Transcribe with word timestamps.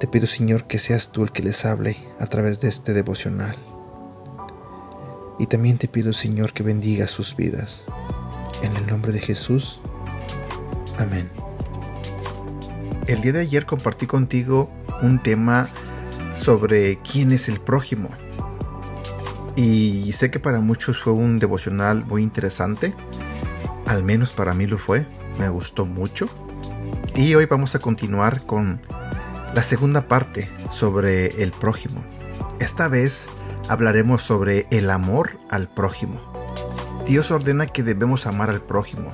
Te 0.00 0.06
pido, 0.06 0.28
Señor, 0.28 0.68
que 0.68 0.78
seas 0.78 1.10
tú 1.10 1.24
el 1.24 1.32
que 1.32 1.42
les 1.42 1.64
hable 1.64 1.96
a 2.20 2.26
través 2.26 2.60
de 2.60 2.68
este 2.68 2.92
devocional. 2.92 3.56
Y 5.40 5.46
también 5.46 5.76
te 5.76 5.88
pido, 5.88 6.12
Señor, 6.12 6.52
que 6.52 6.62
bendiga 6.62 7.08
sus 7.08 7.34
vidas. 7.34 7.84
En 8.62 8.76
el 8.76 8.86
nombre 8.86 9.10
de 9.10 9.18
Jesús. 9.18 9.80
Amén. 10.98 11.28
El 13.08 13.22
día 13.22 13.32
de 13.32 13.40
ayer 13.40 13.66
compartí 13.66 14.06
contigo 14.06 14.70
un 15.02 15.20
tema 15.20 15.68
sobre 16.34 16.98
quién 16.98 17.32
es 17.32 17.48
el 17.48 17.58
prójimo. 17.58 18.08
Y 19.56 20.12
sé 20.12 20.30
que 20.30 20.38
para 20.38 20.60
muchos 20.60 21.02
fue 21.02 21.12
un 21.12 21.40
devocional 21.40 22.04
muy 22.04 22.22
interesante. 22.22 22.94
Al 23.86 24.04
menos 24.04 24.30
para 24.30 24.54
mí 24.54 24.68
lo 24.68 24.78
fue. 24.78 25.06
Me 25.40 25.48
gustó 25.48 25.86
mucho. 25.86 26.28
Y 27.16 27.34
hoy 27.34 27.46
vamos 27.46 27.74
a 27.74 27.80
continuar 27.80 28.42
con 28.42 28.80
la 29.54 29.62
segunda 29.62 30.08
parte 30.08 30.50
sobre 30.70 31.42
el 31.42 31.52
prójimo. 31.52 32.02
Esta 32.58 32.88
vez 32.88 33.26
hablaremos 33.68 34.22
sobre 34.22 34.66
el 34.70 34.90
amor 34.90 35.38
al 35.48 35.68
prójimo. 35.68 36.20
Dios 37.06 37.30
ordena 37.30 37.66
que 37.66 37.82
debemos 37.82 38.26
amar 38.26 38.50
al 38.50 38.60
prójimo. 38.60 39.12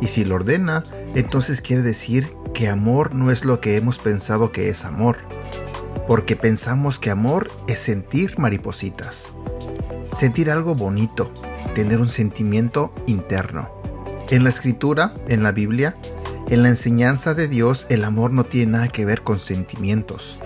Y 0.00 0.06
si 0.06 0.24
lo 0.24 0.36
ordena, 0.36 0.82
entonces 1.14 1.60
quiere 1.60 1.82
decir 1.82 2.32
que 2.54 2.68
amor 2.68 3.14
no 3.14 3.30
es 3.30 3.44
lo 3.44 3.60
que 3.60 3.76
hemos 3.76 3.98
pensado 3.98 4.52
que 4.52 4.68
es 4.68 4.84
amor, 4.84 5.18
porque 6.06 6.36
pensamos 6.36 6.98
que 6.98 7.10
amor 7.10 7.50
es 7.66 7.80
sentir 7.80 8.38
maripositas, 8.38 9.32
sentir 10.16 10.50
algo 10.50 10.74
bonito, 10.74 11.30
tener 11.74 12.00
un 12.00 12.08
sentimiento 12.08 12.94
interno. 13.06 13.68
En 14.30 14.44
la 14.44 14.50
escritura, 14.50 15.14
en 15.28 15.42
la 15.42 15.52
Biblia, 15.52 15.96
en 16.48 16.62
la 16.62 16.68
enseñanza 16.68 17.34
de 17.34 17.48
Dios, 17.48 17.86
el 17.88 18.04
amor 18.04 18.32
no 18.32 18.44
tiene 18.44 18.72
nada 18.72 18.88
que 18.88 19.04
ver 19.04 19.22
con 19.22 19.38
sentimientos. 19.38 20.38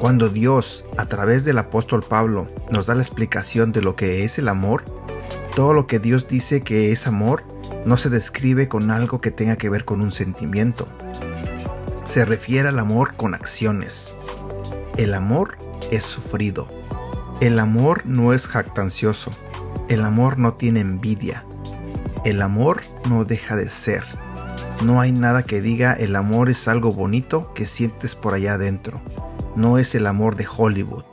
Cuando 0.00 0.28
Dios, 0.28 0.84
a 0.96 1.06
través 1.06 1.44
del 1.44 1.58
apóstol 1.58 2.02
Pablo, 2.02 2.48
nos 2.70 2.86
da 2.86 2.94
la 2.94 3.02
explicación 3.02 3.72
de 3.72 3.82
lo 3.82 3.96
que 3.96 4.24
es 4.24 4.38
el 4.38 4.48
amor, 4.48 4.84
todo 5.54 5.72
lo 5.72 5.86
que 5.86 5.98
Dios 5.98 6.28
dice 6.28 6.62
que 6.62 6.92
es 6.92 7.06
amor 7.06 7.42
no 7.86 7.96
se 7.96 8.10
describe 8.10 8.68
con 8.68 8.90
algo 8.90 9.20
que 9.20 9.30
tenga 9.30 9.56
que 9.56 9.70
ver 9.70 9.84
con 9.84 10.00
un 10.00 10.12
sentimiento 10.12 10.88
se 12.14 12.24
refiere 12.24 12.68
al 12.68 12.78
amor 12.78 13.16
con 13.16 13.34
acciones. 13.34 14.14
El 14.96 15.14
amor 15.14 15.58
es 15.90 16.04
sufrido. 16.04 16.68
El 17.40 17.58
amor 17.58 18.02
no 18.06 18.32
es 18.32 18.46
jactancioso. 18.46 19.32
El 19.88 20.04
amor 20.04 20.38
no 20.38 20.54
tiene 20.54 20.78
envidia. 20.78 21.44
El 22.24 22.40
amor 22.40 22.82
no 23.10 23.24
deja 23.24 23.56
de 23.56 23.68
ser. 23.68 24.04
No 24.82 25.00
hay 25.00 25.12
nada 25.12 25.44
que 25.44 25.62
diga 25.62 25.92
el 25.94 26.16
amor 26.16 26.50
es 26.50 26.68
algo 26.68 26.92
bonito 26.92 27.54
que 27.54 27.66
sientes 27.66 28.14
por 28.14 28.34
allá 28.34 28.54
adentro. 28.54 29.00
No 29.56 29.78
es 29.78 29.94
el 29.94 30.06
amor 30.06 30.36
de 30.36 30.46
Hollywood. 30.46 31.04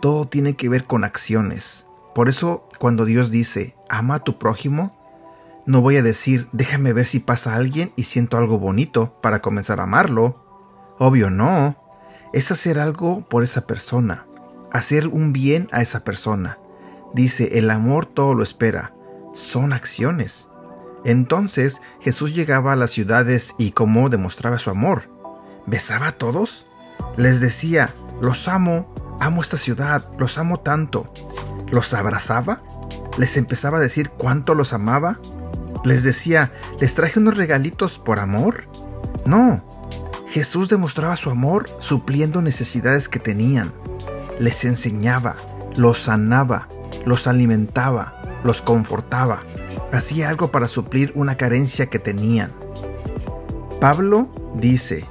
Todo 0.00 0.26
tiene 0.26 0.54
que 0.54 0.68
ver 0.68 0.84
con 0.84 1.04
acciones. 1.04 1.86
Por 2.14 2.28
eso 2.28 2.66
cuando 2.78 3.04
Dios 3.04 3.30
dice, 3.30 3.74
ama 3.88 4.16
a 4.16 4.18
tu 4.20 4.38
prójimo, 4.38 4.96
no 5.68 5.82
voy 5.82 5.96
a 5.96 6.02
decir, 6.02 6.48
déjame 6.52 6.94
ver 6.94 7.04
si 7.04 7.20
pasa 7.20 7.54
alguien 7.54 7.92
y 7.94 8.04
siento 8.04 8.38
algo 8.38 8.58
bonito 8.58 9.20
para 9.20 9.42
comenzar 9.42 9.80
a 9.80 9.82
amarlo. 9.82 10.42
Obvio 10.98 11.28
no. 11.28 11.76
Es 12.32 12.50
hacer 12.50 12.78
algo 12.78 13.20
por 13.28 13.44
esa 13.44 13.66
persona. 13.66 14.26
Hacer 14.72 15.08
un 15.08 15.34
bien 15.34 15.68
a 15.70 15.82
esa 15.82 16.04
persona. 16.04 16.58
Dice, 17.12 17.58
el 17.58 17.70
amor 17.70 18.06
todo 18.06 18.32
lo 18.32 18.42
espera. 18.42 18.94
Son 19.34 19.74
acciones. 19.74 20.48
Entonces 21.08 21.80
Jesús 22.02 22.34
llegaba 22.34 22.74
a 22.74 22.76
las 22.76 22.90
ciudades 22.90 23.54
y 23.56 23.70
cómo 23.70 24.10
demostraba 24.10 24.58
su 24.58 24.68
amor. 24.68 25.08
¿Besaba 25.66 26.08
a 26.08 26.12
todos? 26.12 26.66
Les 27.16 27.40
decía, 27.40 27.94
los 28.20 28.46
amo, 28.46 28.94
amo 29.18 29.40
esta 29.40 29.56
ciudad, 29.56 30.04
los 30.18 30.36
amo 30.36 30.60
tanto. 30.60 31.10
¿Los 31.70 31.94
abrazaba? 31.94 32.62
¿Les 33.16 33.38
empezaba 33.38 33.78
a 33.78 33.80
decir 33.80 34.10
cuánto 34.10 34.54
los 34.54 34.74
amaba? 34.74 35.18
les 35.82 36.02
decía, 36.02 36.52
¿les 36.78 36.94
traje 36.94 37.18
unos 37.18 37.38
regalitos 37.38 37.98
por 37.98 38.18
amor? 38.18 38.68
No, 39.24 39.64
Jesús 40.28 40.68
demostraba 40.68 41.16
su 41.16 41.30
amor 41.30 41.70
supliendo 41.80 42.42
necesidades 42.42 43.08
que 43.08 43.18
tenían. 43.18 43.72
Les 44.38 44.66
enseñaba, 44.66 45.36
los 45.74 46.02
sanaba, 46.02 46.68
los 47.06 47.26
alimentaba, 47.26 48.20
los 48.44 48.60
confortaba. 48.60 49.40
Hacía 49.92 50.28
algo 50.28 50.50
para 50.50 50.68
suplir 50.68 51.12
una 51.14 51.36
carencia 51.36 51.86
que 51.86 51.98
tenían. 51.98 52.52
Pablo 53.80 54.28
dice, 54.54 55.04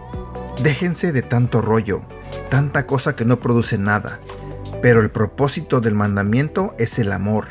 déjense 0.61 1.11
de 1.11 1.21
tanto 1.21 1.61
rollo, 1.61 2.01
tanta 2.49 2.85
cosa 2.85 3.15
que 3.15 3.25
no 3.25 3.39
produce 3.39 3.77
nada, 3.77 4.19
pero 4.81 5.01
el 5.01 5.09
propósito 5.09 5.81
del 5.81 5.95
mandamiento 5.95 6.75
es 6.77 6.99
el 6.99 7.11
amor. 7.11 7.45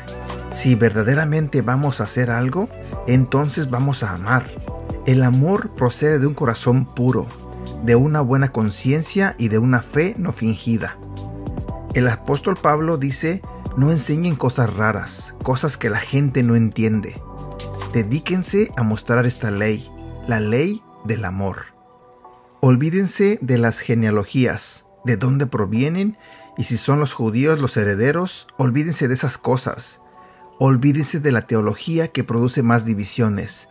Si 0.51 0.75
verdaderamente 0.75 1.61
vamos 1.61 1.99
a 1.99 2.05
hacer 2.05 2.31
algo, 2.31 2.69
entonces 3.07 3.69
vamos 3.69 4.03
a 4.03 4.13
amar. 4.13 4.45
El 5.05 5.23
amor 5.23 5.71
procede 5.75 6.19
de 6.19 6.27
un 6.27 6.33
corazón 6.33 6.85
puro, 6.85 7.27
de 7.83 7.95
una 7.95 8.21
buena 8.21 8.51
conciencia 8.51 9.35
y 9.37 9.49
de 9.49 9.57
una 9.57 9.81
fe 9.81 10.15
no 10.17 10.31
fingida. 10.31 10.97
El 11.93 12.07
apóstol 12.07 12.57
Pablo 12.61 12.97
dice, 12.97 13.41
no 13.77 13.91
enseñen 13.91 14.35
cosas 14.35 14.73
raras, 14.73 15.35
cosas 15.43 15.77
que 15.77 15.91
la 15.91 15.99
gente 15.99 16.41
no 16.41 16.55
entiende. 16.55 17.21
Dedíquense 17.93 18.71
a 18.75 18.81
mostrar 18.81 19.27
esta 19.27 19.51
ley, 19.51 19.87
la 20.27 20.39
ley 20.39 20.81
del 21.05 21.23
amor. 21.23 21.57
Olvídense 22.59 23.37
de 23.39 23.59
las 23.59 23.77
genealogías, 23.77 24.87
de 25.05 25.15
dónde 25.15 25.45
provienen 25.45 26.17
y 26.57 26.63
si 26.63 26.75
son 26.75 26.99
los 26.99 27.13
judíos 27.13 27.59
los 27.59 27.77
herederos, 27.77 28.47
olvídense 28.57 29.07
de 29.07 29.13
esas 29.13 29.37
cosas. 29.37 30.01
Olvídese 30.57 31.19
de 31.19 31.31
la 31.31 31.45
teología 31.45 32.07
que 32.07 32.23
produce 32.23 32.63
más 32.63 32.83
divisiones, 32.83 33.69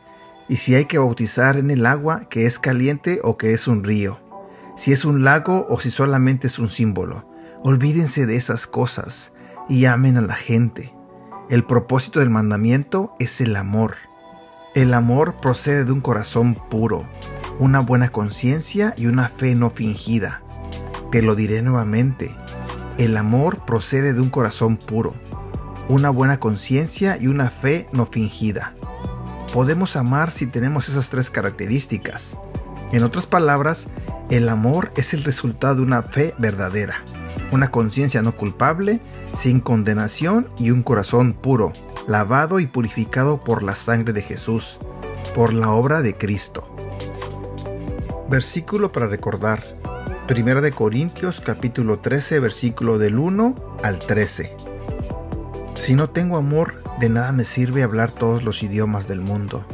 y 0.48 0.58
si 0.58 0.76
hay 0.76 0.84
que 0.84 0.98
bautizar 0.98 1.56
en 1.56 1.72
el 1.72 1.84
agua 1.84 2.28
que 2.28 2.46
es 2.46 2.60
caliente 2.60 3.18
o 3.24 3.36
que 3.36 3.54
es 3.54 3.66
un 3.66 3.82
río, 3.82 4.20
si 4.76 4.92
es 4.92 5.04
un 5.04 5.24
lago 5.24 5.66
o 5.68 5.80
si 5.80 5.90
solamente 5.90 6.46
es 6.46 6.60
un 6.60 6.70
símbolo. 6.70 7.28
Olvídense 7.64 8.26
de 8.26 8.36
esas 8.36 8.68
cosas 8.68 9.32
y 9.68 9.84
amen 9.86 10.16
a 10.16 10.20
la 10.20 10.34
gente. 10.34 10.94
El 11.48 11.64
propósito 11.64 12.20
del 12.20 12.30
mandamiento 12.30 13.14
es 13.18 13.40
el 13.40 13.56
amor. 13.56 13.94
El 14.74 14.94
amor 14.94 15.36
procede 15.40 15.84
de 15.84 15.92
un 15.92 16.00
corazón 16.00 16.54
puro, 16.54 17.08
una 17.58 17.80
buena 17.80 18.10
conciencia 18.10 18.94
y 18.96 19.06
una 19.06 19.28
fe 19.28 19.54
no 19.54 19.70
fingida. 19.70 20.42
Te 21.10 21.22
lo 21.22 21.34
diré 21.34 21.62
nuevamente. 21.62 22.34
El 22.98 23.16
amor 23.16 23.64
procede 23.64 24.12
de 24.12 24.20
un 24.20 24.30
corazón 24.30 24.76
puro 24.76 25.14
una 25.88 26.10
buena 26.10 26.40
conciencia 26.40 27.16
y 27.20 27.28
una 27.28 27.50
fe 27.50 27.88
no 27.92 28.06
fingida. 28.06 28.74
Podemos 29.52 29.96
amar 29.96 30.30
si 30.30 30.46
tenemos 30.46 30.88
esas 30.88 31.08
tres 31.10 31.30
características. 31.30 32.36
En 32.92 33.04
otras 33.04 33.26
palabras, 33.26 33.86
el 34.30 34.48
amor 34.48 34.92
es 34.96 35.14
el 35.14 35.24
resultado 35.24 35.76
de 35.76 35.82
una 35.82 36.02
fe 36.02 36.34
verdadera, 36.38 36.96
una 37.52 37.70
conciencia 37.70 38.22
no 38.22 38.36
culpable, 38.36 39.00
sin 39.34 39.60
condenación 39.60 40.48
y 40.58 40.70
un 40.70 40.82
corazón 40.82 41.32
puro, 41.32 41.72
lavado 42.06 42.60
y 42.60 42.66
purificado 42.66 43.42
por 43.42 43.62
la 43.62 43.74
sangre 43.74 44.12
de 44.12 44.22
Jesús, 44.22 44.78
por 45.34 45.52
la 45.52 45.70
obra 45.70 46.02
de 46.02 46.16
Cristo. 46.16 46.68
Versículo 48.28 48.92
para 48.92 49.06
recordar. 49.06 49.76
Primera 50.26 50.60
de 50.60 50.72
Corintios 50.72 51.40
capítulo 51.40 52.00
13 52.00 52.40
versículo 52.40 52.98
del 52.98 53.18
1 53.18 53.54
al 53.84 54.00
13. 54.00 54.56
Si 55.74 55.94
no 55.94 56.10
tengo 56.10 56.36
amor, 56.36 56.82
de 56.98 57.08
nada 57.08 57.30
me 57.30 57.44
sirve 57.44 57.84
hablar 57.84 58.10
todos 58.10 58.42
los 58.42 58.64
idiomas 58.64 59.06
del 59.06 59.20
mundo, 59.20 59.64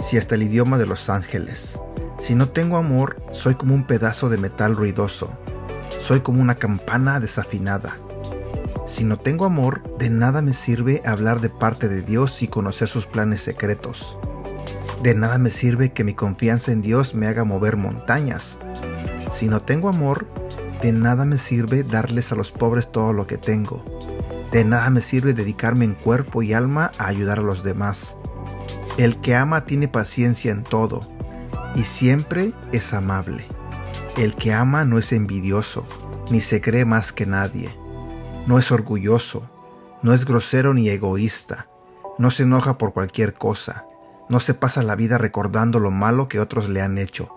si 0.00 0.16
hasta 0.16 0.36
el 0.36 0.44
idioma 0.44 0.78
de 0.78 0.86
los 0.86 1.10
ángeles. 1.10 1.80
Si 2.20 2.36
no 2.36 2.50
tengo 2.50 2.76
amor, 2.76 3.20
soy 3.32 3.56
como 3.56 3.74
un 3.74 3.84
pedazo 3.84 4.28
de 4.28 4.36
metal 4.36 4.76
ruidoso, 4.76 5.30
soy 6.00 6.20
como 6.20 6.40
una 6.40 6.54
campana 6.54 7.20
desafinada. 7.20 7.98
Si 8.86 9.04
no 9.04 9.18
tengo 9.18 9.44
amor, 9.44 9.96
de 9.98 10.10
nada 10.10 10.42
me 10.42 10.54
sirve 10.54 11.02
hablar 11.04 11.40
de 11.40 11.50
parte 11.50 11.88
de 11.88 12.02
Dios 12.02 12.42
y 12.42 12.48
conocer 12.48 12.88
sus 12.88 13.06
planes 13.06 13.40
secretos. 13.40 14.18
De 15.02 15.14
nada 15.14 15.38
me 15.38 15.50
sirve 15.50 15.92
que 15.92 16.02
mi 16.02 16.14
confianza 16.14 16.72
en 16.72 16.82
Dios 16.82 17.14
me 17.14 17.26
haga 17.26 17.44
mover 17.44 17.76
montañas. 17.76 18.58
Si 19.32 19.46
no 19.46 19.62
tengo 19.62 19.88
amor, 19.88 20.26
de 20.82 20.92
nada 20.92 21.24
me 21.24 21.38
sirve 21.38 21.84
darles 21.84 22.32
a 22.32 22.34
los 22.34 22.50
pobres 22.50 22.90
todo 22.90 23.12
lo 23.12 23.26
que 23.26 23.38
tengo. 23.38 23.84
De 24.50 24.64
nada 24.64 24.90
me 24.90 25.02
sirve 25.02 25.34
dedicarme 25.34 25.84
en 25.84 25.94
cuerpo 25.94 26.42
y 26.42 26.52
alma 26.54 26.90
a 26.98 27.06
ayudar 27.06 27.38
a 27.38 27.42
los 27.42 27.62
demás. 27.62 28.16
El 28.96 29.20
que 29.20 29.36
ama 29.36 29.64
tiene 29.66 29.86
paciencia 29.86 30.50
en 30.50 30.64
todo 30.64 31.00
y 31.74 31.84
siempre 31.84 32.52
es 32.72 32.92
amable. 32.92 33.46
El 34.16 34.34
que 34.34 34.52
ama 34.52 34.84
no 34.84 34.98
es 34.98 35.12
envidioso, 35.12 35.84
ni 36.30 36.40
se 36.40 36.60
cree 36.60 36.84
más 36.84 37.12
que 37.12 37.26
nadie. 37.26 37.74
No 38.46 38.58
es 38.58 38.72
orgulloso, 38.72 39.48
no 40.02 40.12
es 40.12 40.24
grosero 40.24 40.74
ni 40.74 40.88
egoísta, 40.88 41.68
no 42.18 42.30
se 42.30 42.42
enoja 42.42 42.76
por 42.76 42.92
cualquier 42.92 43.34
cosa, 43.34 43.86
no 44.28 44.40
se 44.40 44.54
pasa 44.54 44.82
la 44.82 44.96
vida 44.96 45.16
recordando 45.16 45.78
lo 45.78 45.90
malo 45.90 46.28
que 46.28 46.40
otros 46.40 46.68
le 46.68 46.82
han 46.82 46.98
hecho. 46.98 47.34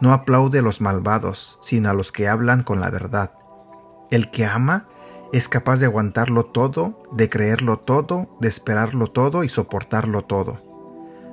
No 0.00 0.12
aplaude 0.12 0.60
a 0.60 0.62
los 0.62 0.80
malvados, 0.80 1.58
sino 1.60 1.90
a 1.90 1.94
los 1.94 2.12
que 2.12 2.28
hablan 2.28 2.62
con 2.62 2.80
la 2.80 2.90
verdad. 2.90 3.32
El 4.10 4.30
que 4.30 4.46
ama 4.46 4.86
es 5.32 5.48
capaz 5.48 5.78
de 5.78 5.86
aguantarlo 5.86 6.46
todo, 6.46 7.02
de 7.12 7.28
creerlo 7.28 7.80
todo, 7.80 8.28
de 8.40 8.48
esperarlo 8.48 9.08
todo 9.08 9.42
y 9.42 9.48
soportarlo 9.48 10.22
todo. 10.22 10.60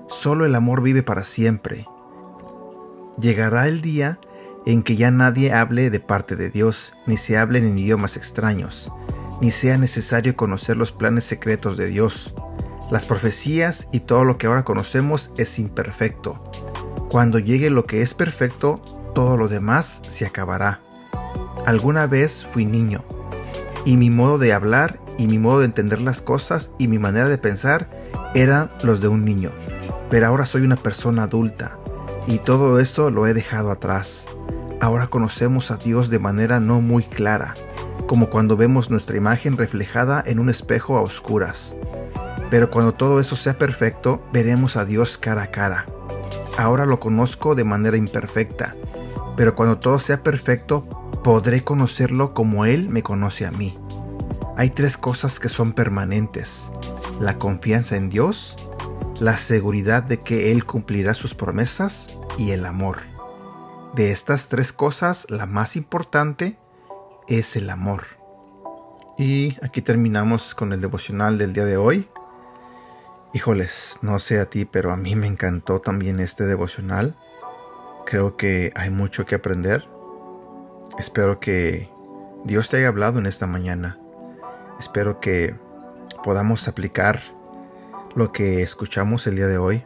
Solo 0.07 0.45
el 0.45 0.55
amor 0.55 0.81
vive 0.81 1.03
para 1.03 1.23
siempre. 1.23 1.87
Llegará 3.19 3.67
el 3.67 3.81
día 3.81 4.19
en 4.65 4.83
que 4.83 4.95
ya 4.95 5.11
nadie 5.11 5.53
hable 5.53 5.89
de 5.89 5.99
parte 5.99 6.35
de 6.35 6.49
Dios, 6.49 6.93
ni 7.05 7.17
se 7.17 7.37
hablen 7.37 7.65
en 7.65 7.77
idiomas 7.77 8.17
extraños, 8.17 8.91
ni 9.41 9.51
sea 9.51 9.77
necesario 9.77 10.35
conocer 10.35 10.77
los 10.77 10.91
planes 10.91 11.23
secretos 11.23 11.77
de 11.77 11.87
Dios. 11.87 12.33
Las 12.91 13.05
profecías 13.05 13.87
y 13.91 14.01
todo 14.01 14.23
lo 14.23 14.37
que 14.37 14.47
ahora 14.47 14.63
conocemos 14.63 15.31
es 15.37 15.59
imperfecto. 15.59 16.51
Cuando 17.09 17.39
llegue 17.39 17.69
lo 17.69 17.85
que 17.85 18.01
es 18.01 18.13
perfecto, 18.13 18.81
todo 19.13 19.37
lo 19.37 19.47
demás 19.47 20.01
se 20.07 20.25
acabará. 20.25 20.81
Alguna 21.65 22.07
vez 22.07 22.45
fui 22.45 22.65
niño, 22.65 23.03
y 23.85 23.97
mi 23.97 24.09
modo 24.09 24.37
de 24.37 24.53
hablar 24.53 24.99
y 25.17 25.27
mi 25.27 25.39
modo 25.39 25.59
de 25.59 25.65
entender 25.65 26.01
las 26.01 26.21
cosas 26.21 26.71
y 26.77 26.87
mi 26.87 26.99
manera 26.99 27.29
de 27.29 27.37
pensar 27.37 27.89
eran 28.33 28.69
los 28.83 28.99
de 28.99 29.07
un 29.07 29.23
niño. 29.23 29.51
Pero 30.09 30.27
ahora 30.27 30.45
soy 30.45 30.63
una 30.63 30.75
persona 30.75 31.23
adulta 31.23 31.79
y 32.27 32.39
todo 32.39 32.79
eso 32.79 33.11
lo 33.11 33.27
he 33.27 33.33
dejado 33.33 33.71
atrás. 33.71 34.27
Ahora 34.85 35.07
conocemos 35.07 35.71
a 35.71 35.77
Dios 35.77 36.11
de 36.11 36.19
manera 36.19 36.59
no 36.59 36.79
muy 36.79 37.01
clara, 37.01 37.55
como 38.05 38.29
cuando 38.29 38.55
vemos 38.55 38.91
nuestra 38.91 39.17
imagen 39.17 39.57
reflejada 39.57 40.23
en 40.23 40.37
un 40.37 40.47
espejo 40.47 40.95
a 40.95 41.01
oscuras. 41.01 41.75
Pero 42.51 42.69
cuando 42.69 42.93
todo 42.93 43.19
eso 43.19 43.35
sea 43.35 43.57
perfecto, 43.57 44.23
veremos 44.31 44.77
a 44.77 44.85
Dios 44.85 45.17
cara 45.17 45.41
a 45.41 45.47
cara. 45.49 45.87
Ahora 46.55 46.85
lo 46.85 46.99
conozco 46.99 47.55
de 47.55 47.63
manera 47.63 47.97
imperfecta, 47.97 48.75
pero 49.35 49.55
cuando 49.55 49.79
todo 49.79 49.99
sea 49.99 50.21
perfecto, 50.21 50.83
podré 51.23 51.63
conocerlo 51.63 52.35
como 52.35 52.65
Él 52.65 52.87
me 52.87 53.01
conoce 53.01 53.47
a 53.47 53.51
mí. 53.51 53.75
Hay 54.55 54.69
tres 54.69 54.99
cosas 54.99 55.39
que 55.39 55.49
son 55.49 55.73
permanentes. 55.73 56.71
La 57.19 57.39
confianza 57.39 57.95
en 57.95 58.11
Dios, 58.11 58.55
la 59.19 59.35
seguridad 59.37 60.03
de 60.03 60.21
que 60.21 60.51
Él 60.51 60.63
cumplirá 60.63 61.15
sus 61.15 61.33
promesas 61.33 62.15
y 62.37 62.51
el 62.51 62.67
amor. 62.67 63.14
De 63.95 64.11
estas 64.11 64.49
tres 64.49 64.73
cosas, 64.73 65.25
la 65.29 65.45
más 65.45 65.77
importante 65.77 66.57
es 67.29 67.55
el 67.55 67.69
amor. 67.69 68.03
Y 69.17 69.55
aquí 69.63 69.81
terminamos 69.81 70.53
con 70.53 70.73
el 70.73 70.81
devocional 70.81 71.37
del 71.37 71.53
día 71.53 71.63
de 71.63 71.77
hoy. 71.77 72.09
Híjoles, 73.33 73.97
no 74.01 74.19
sé 74.19 74.41
a 74.41 74.49
ti, 74.49 74.65
pero 74.65 74.91
a 74.91 74.97
mí 74.97 75.15
me 75.15 75.27
encantó 75.27 75.79
también 75.79 76.19
este 76.19 76.43
devocional. 76.43 77.15
Creo 78.05 78.35
que 78.35 78.73
hay 78.75 78.89
mucho 78.89 79.25
que 79.25 79.35
aprender. 79.35 79.87
Espero 80.99 81.39
que 81.39 81.89
Dios 82.43 82.67
te 82.67 82.75
haya 82.75 82.89
hablado 82.89 83.19
en 83.19 83.27
esta 83.27 83.47
mañana. 83.47 83.97
Espero 84.77 85.21
que 85.21 85.55
podamos 86.21 86.67
aplicar 86.67 87.21
lo 88.13 88.33
que 88.33 88.61
escuchamos 88.61 89.25
el 89.25 89.37
día 89.37 89.47
de 89.47 89.57
hoy. 89.57 89.85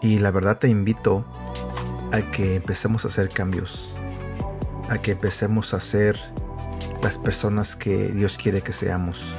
Y 0.00 0.20
la 0.20 0.30
verdad 0.30 0.60
te 0.60 0.68
invito 0.68 1.24
a 2.12 2.30
que 2.30 2.56
empecemos 2.56 3.04
a 3.04 3.08
hacer 3.08 3.30
cambios, 3.30 3.96
a 4.90 4.98
que 4.98 5.12
empecemos 5.12 5.74
a 5.74 5.80
ser 5.80 6.18
las 7.02 7.18
personas 7.18 7.74
que 7.74 8.08
Dios 8.08 8.38
quiere 8.38 8.60
que 8.60 8.72
seamos. 8.72 9.34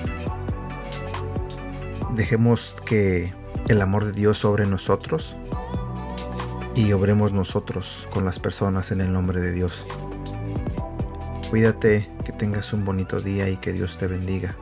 Dejemos 2.15 2.75
que 2.85 3.33
el 3.67 3.81
amor 3.81 4.05
de 4.05 4.11
Dios 4.11 4.39
sobre 4.39 4.65
nosotros 4.65 5.37
y 6.75 6.91
obremos 6.91 7.31
nosotros 7.31 8.09
con 8.11 8.25
las 8.25 8.39
personas 8.39 8.91
en 8.91 9.01
el 9.01 9.13
nombre 9.13 9.39
de 9.39 9.51
Dios. 9.51 9.85
Cuídate, 11.49 12.07
que 12.25 12.31
tengas 12.31 12.73
un 12.73 12.83
bonito 12.83 13.21
día 13.21 13.49
y 13.49 13.57
que 13.57 13.71
Dios 13.71 13.97
te 13.97 14.07
bendiga. 14.07 14.57